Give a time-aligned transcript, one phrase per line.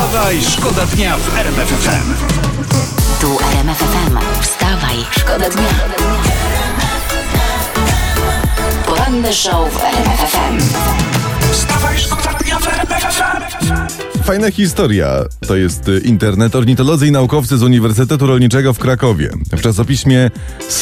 [0.00, 2.14] Wstawaj, szkoda dnia w RMF FM.
[3.20, 4.18] Tu RMF FM.
[4.42, 5.68] Wstawaj, szkoda dnia.
[8.86, 10.58] Poranny show w RMF FM.
[11.52, 13.60] Wstawaj, szkoda dnia w RMF FM.
[14.22, 15.24] Fajna historia.
[15.46, 16.54] To jest y, internet.
[16.56, 20.30] Ornitolodzy i naukowcy z Uniwersytetu Rolniczego w Krakowie w czasopiśmie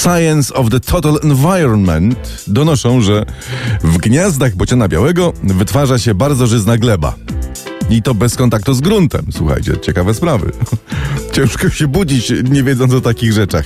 [0.02, 3.26] Science of the Total Environment donoszą, że
[3.84, 7.14] w gniazdach bociana białego wytwarza się bardzo żyzna gleba.
[7.90, 9.26] I to bez kontaktu z gruntem.
[9.30, 10.52] Słuchajcie, ciekawe sprawy.
[11.32, 13.64] Ciężko się budzić, nie wiedząc o takich rzeczach.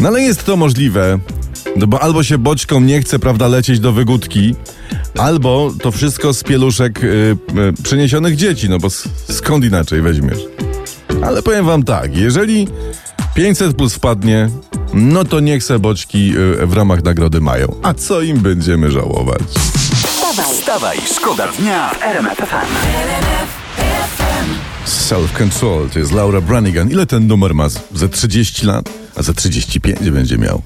[0.00, 1.18] No ale jest to możliwe,
[1.76, 4.54] no bo albo się boćkom nie chce, prawda, lecieć do wygódki,
[5.18, 8.88] albo to wszystko z pieluszek y, y, przyniesionych dzieci, no bo
[9.30, 10.38] skąd inaczej weźmiesz?
[11.22, 12.68] Ale powiem wam tak, jeżeli
[13.34, 14.48] 500 plus wpadnie,
[14.94, 16.32] no to niech se boćki
[16.62, 17.76] y, w ramach nagrody mają.
[17.82, 19.42] A co im będziemy żałować?
[20.30, 22.70] Wstawaj, Wstawaj, szkoda dnia w RMF FM.
[24.86, 26.90] Self-Control, to jest Laura Branigan.
[26.90, 27.68] Ile ten numer ma?
[27.94, 28.90] Ze 30 lat?
[29.16, 30.62] A za 35 będzie miał.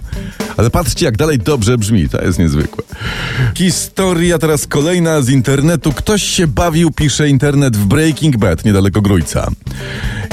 [0.57, 2.85] Ale patrzcie, jak dalej dobrze brzmi, to jest niezwykłe.
[3.55, 5.93] Historia teraz kolejna z internetu.
[5.93, 9.51] Ktoś się bawił, pisze internet w Breaking Bad, niedaleko Grójca.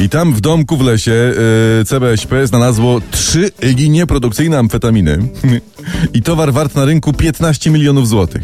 [0.02, 1.34] I tam w domku w lesie
[1.78, 5.18] yy, CBŚP znalazło trzy linie produkcyjne amfetaminy.
[6.14, 8.44] I towar wart na rynku 15 milionów złotych.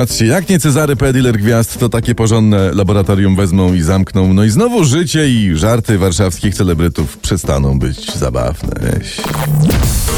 [0.00, 1.12] Patrzcie, jak nie Cezary P.
[1.12, 4.34] Dealer Gwiazd, to takie porządne laboratorium wezmą i zamkną.
[4.34, 8.72] No i znowu życie i żarty warszawskich celebrytów przestaną być zabawne.
[8.80, 9.20] Weź.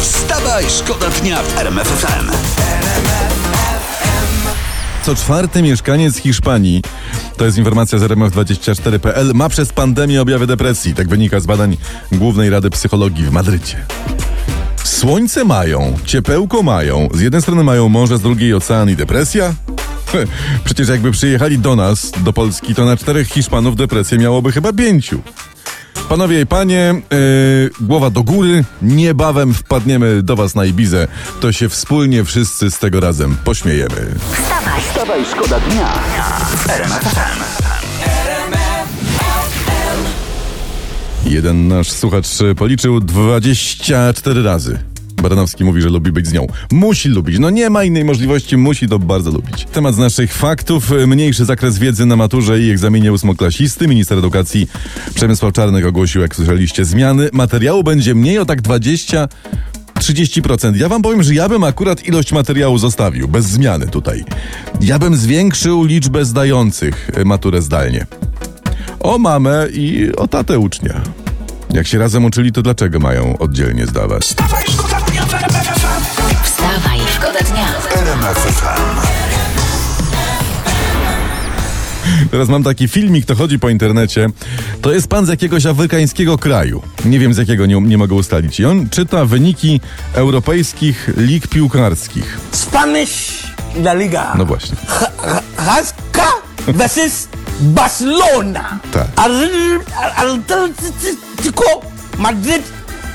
[0.00, 2.30] Wstawaj, szkoda dnia w RMF FM.
[5.02, 6.82] Co czwarty mieszkaniec Hiszpanii,
[7.36, 10.94] to jest informacja z RMF24.pl, ma przez pandemię objawy depresji.
[10.94, 11.76] Tak wynika z badań
[12.12, 13.86] Głównej Rady Psychologii w Madrycie.
[14.84, 17.08] Słońce mają, ciepełko mają.
[17.14, 19.54] Z jednej strony mają morze, z drugiej ocean i depresja?
[20.64, 25.20] Przecież jakby przyjechali do nas, do Polski, to na czterech Hiszpanów depresję miałoby chyba pięciu.
[26.08, 31.08] Panowie i panie, yy, głowa do góry, niebawem wpadniemy do was na Ibizę.
[31.40, 34.14] To się wspólnie wszyscy z tego razem pośmiejemy.
[34.32, 35.88] wstawaj, Wstawaj, szkoda dnia
[36.56, 37.42] w RMF FM.
[41.30, 44.91] Jeden nasz słuchacz policzył 24 razy.
[45.22, 46.46] Baranowski mówi, że lubi być z nią.
[46.72, 47.38] Musi lubić.
[47.38, 49.66] No nie ma innej możliwości, musi to bardzo lubić.
[49.72, 50.90] Temat z naszych faktów.
[51.06, 53.88] Mniejszy zakres wiedzy na maturze i egzaminie ósmoklasisty.
[53.88, 54.68] Minister edukacji
[55.14, 57.28] Przemysław Czarnek ogłosił, jak słyszeliście, zmiany.
[57.32, 59.28] Materiału będzie mniej o tak 20
[59.94, 60.76] 30%.
[60.76, 64.24] Ja wam powiem, że ja bym akurat ilość materiału zostawił, bez zmiany tutaj.
[64.80, 68.06] Ja bym zwiększył liczbę zdających y, maturę zdalnie.
[69.00, 71.00] O mamę i o tatę ucznia.
[71.70, 74.22] Jak się razem uczyli, to dlaczego mają oddzielnie zdawać?
[74.22, 74.64] Wstawaj,
[77.22, 77.66] szkoda dnia.
[82.30, 84.28] Teraz mam taki filmik, to chodzi po internecie.
[84.82, 86.82] To jest pan z jakiegoś afrykańskiego kraju.
[87.04, 88.60] Nie wiem z jakiego, nie, nie mogę ustalić.
[88.60, 89.80] I on czyta wyniki
[90.14, 92.38] europejskich lig piłkarskich.
[92.52, 93.42] Spanish
[93.76, 94.32] La Liga.
[94.38, 94.76] No właśnie.
[95.66, 96.26] Rasca
[96.68, 97.28] versus
[97.60, 98.78] Barcelona.
[98.92, 99.06] Tak.
[99.16, 99.80] Al-
[100.16, 101.80] Atletico
[102.18, 102.62] Madrid,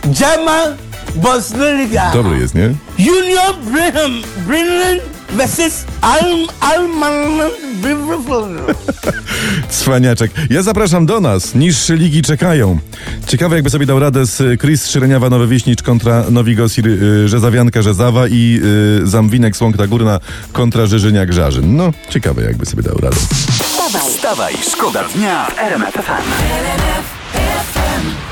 [0.05, 0.75] German
[1.15, 2.11] Bundesliga.
[2.13, 2.73] Dobry jest, nie?
[2.99, 4.11] Junior Brigham
[4.47, 7.41] Brennan versus Al Alman
[9.69, 10.31] Cwaniaczek.
[10.49, 11.55] Ja zapraszam do nas.
[11.55, 12.79] Niższe ligi czekają.
[13.27, 18.27] Ciekawe, jakby sobie dał radę z Chris Szyreniawa Nowy Wieśnicz kontra Nowigosir y, Rzezawianka Rzezawa
[18.27, 18.61] i
[19.03, 20.19] y, Zamwinek Słąkta Górna
[20.53, 21.75] kontra Żyżyniak Żarzyn.
[21.75, 23.15] No, ciekawe, jakby sobie dał radę.
[23.15, 27.16] Wstawaj, Wstawaj, szkoda dnia w RMF FM.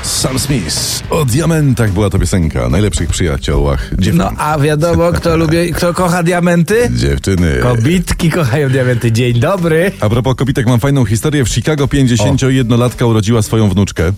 [0.02, 1.02] Sam Smith.
[1.10, 2.68] O diamentach była to piosenka.
[2.68, 4.16] Najlepszych przyjaciołach dziewczyn.
[4.16, 6.90] No a wiadomo, kto lubi, kto kocha diamenty?
[6.96, 7.56] Dziewczyny.
[7.62, 9.12] Kobitki kochają diamenty.
[9.12, 9.92] Dzień dobry.
[10.00, 11.44] A propos kobitek, mam fajną historię.
[11.44, 14.12] W Chicago 51-latka urodziła swoją wnuczkę.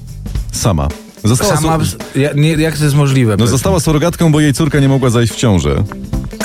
[0.53, 0.89] Sama.
[1.25, 3.37] Została Sama, su- ja, nie, jak to jest możliwe?
[3.39, 5.85] no została surogatką, bo jej córka nie mogła zajść w ciążę.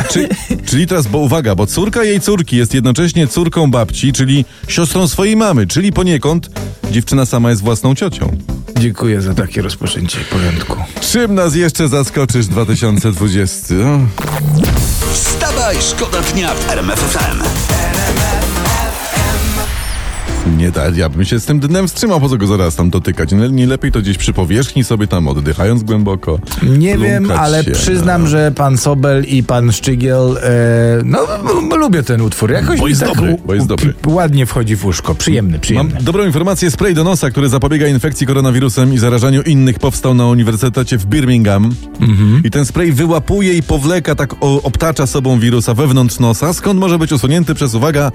[0.10, 0.30] Czy,
[0.70, 5.36] czyli teraz, bo uwaga, bo córka jej córki jest jednocześnie córką babci, czyli siostrą swojej
[5.36, 6.50] mamy, czyli poniekąd
[6.92, 8.38] dziewczyna sama jest własną ciocią.
[8.84, 10.84] Dziękuję za takie rozpoczęcie porządku.
[11.12, 13.76] Czym nas jeszcze zaskoczysz 2020?
[13.76, 14.00] O.
[15.14, 17.44] Wstawaj, szkoda dnia w RMF FM.
[20.58, 23.32] Nie tak, ja bym się z tym dnem wstrzymał, po co go zaraz tam dotykać.
[23.32, 26.40] Nie, nie lepiej to gdzieś przy powierzchni sobie tam oddychając głęboko.
[26.64, 28.28] Nie wiem, ale się, przyznam, no.
[28.28, 31.20] że pan Sobel i pan Szczygiel, e, no
[31.78, 32.52] lubię ten utwór.
[32.52, 33.94] Jakoś Bo jest tak dobry, bo jest dobry.
[34.08, 35.16] Ładnie wchodzi w uszko.
[35.16, 36.02] Przyjemny, Mam przyjemny.
[36.02, 36.72] dobrą informację.
[36.72, 41.76] Spray do nosa, który zapobiega infekcji koronawirusem i zarażaniu innych, powstał na Uniwersytecie w Birmingham.
[42.02, 42.42] Mhm.
[42.44, 47.12] I ten spray wyłapuje i powleka, tak obtacza sobą wirusa wewnątrz nosa, skąd może być
[47.12, 48.12] usunięty przez, uwaga,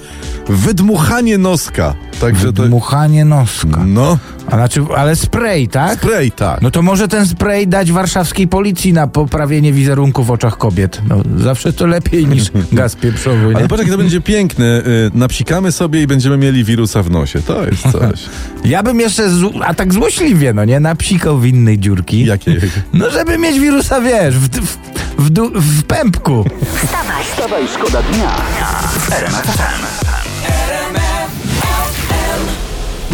[0.48, 1.94] wydmuchanie noska.
[2.20, 2.62] Także to...
[2.66, 3.84] Dmuchanie noska.
[3.86, 5.98] No, A znaczy, ale spray, tak?
[5.98, 6.62] spray, tak.
[6.62, 11.00] No to może ten spray dać warszawskiej policji na poprawienie wizerunku w oczach kobiet.
[11.08, 13.44] No, zawsze to lepiej niż gaz pieprzowy.
[13.46, 13.68] Ale Nie?
[13.68, 14.64] patrz, jak to będzie piękne.
[14.64, 17.42] Y, Napsikamy sobie i będziemy mieli wirusa w nosie.
[17.42, 18.20] To jest coś.
[18.64, 22.24] Ja bym jeszcze, z, a tak złośliwie, no nie, napsikał w innej dziurki.
[22.24, 22.56] Jakie?
[22.92, 24.76] No żeby mieć wirusa, wiesz, w, w,
[25.18, 25.30] w,
[25.60, 26.44] w pępku.
[26.84, 28.30] Wstawaj, Wstawaj, szkoda dnia
[28.90, 30.07] w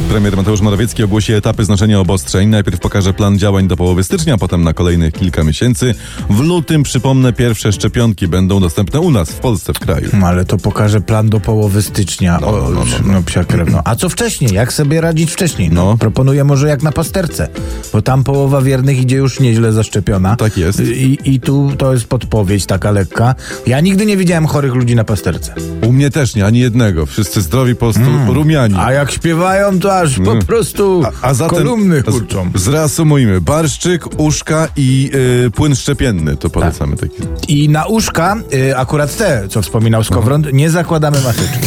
[0.09, 2.49] Premier Mateusz Morawiecki ogłosi etapy znaczenia obostrzeń.
[2.49, 5.95] Najpierw pokaże plan działań do połowy stycznia, potem na kolejnych kilka miesięcy.
[6.31, 10.09] W lutym, przypomnę, pierwsze szczepionki będą dostępne u nas, w Polsce, w kraju.
[10.13, 12.39] No, ale to pokaże plan do połowy stycznia.
[12.41, 13.13] No, o, no, no, no.
[13.13, 13.81] no, psia krew, no.
[13.85, 14.55] A co wcześniej?
[14.55, 15.71] Jak sobie radzić wcześniej?
[15.73, 15.97] No, No.
[15.99, 17.49] Proponuję może jak na pasterce,
[17.93, 20.37] bo tam połowa wiernych idzie już nieźle zaszczepiona.
[20.37, 20.81] Tak jest.
[20.81, 23.35] I, I tu to jest podpowiedź taka lekka.
[23.67, 25.55] Ja nigdy nie widziałem chorych ludzi na pasterce.
[25.87, 27.07] U mnie też nie, ani jednego.
[27.07, 28.75] Wszyscy zdrowi, po prostu rumiani.
[28.79, 31.13] A jak śpiewają, to aż po prostu Mm.
[31.23, 32.51] A, a zatem kolumny kurczą.
[32.55, 33.41] z- zreasumujmy.
[33.41, 35.11] Barszczyk, uszka i
[35.47, 36.37] y, płyn szczepienny.
[36.37, 37.15] To polecamy taki.
[37.49, 41.59] I na uszka, y, akurat te, co wspominał Skowron, nie zakładamy maseczki.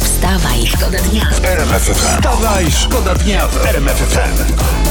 [0.00, 1.30] wstawaj, szkoda dnia.
[1.94, 4.85] Wstawaj, szkoda dnia w RMF FM.